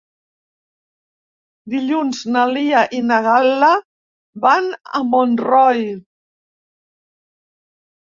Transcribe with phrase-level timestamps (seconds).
[1.73, 3.69] Dilluns na Lia i na Gal·la
[4.47, 5.85] van a Montroi.